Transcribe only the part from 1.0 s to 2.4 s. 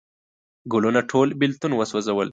ټول بیلتون وسوزل